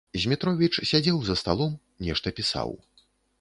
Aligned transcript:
Змітровіч 0.21 0.69
сядзеў 0.91 1.19
за 1.27 1.35
сталом, 1.41 1.77
нешта 2.07 2.35
пісаў. 2.41 2.69